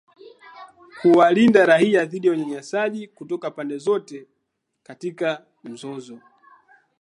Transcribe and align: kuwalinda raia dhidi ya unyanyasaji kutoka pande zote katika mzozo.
kuwalinda 1.01 1.65
raia 1.65 2.05
dhidi 2.05 2.27
ya 2.27 2.33
unyanyasaji 2.33 3.07
kutoka 3.07 3.51
pande 3.51 3.77
zote 3.77 4.27
katika 4.83 5.45
mzozo. 5.63 6.19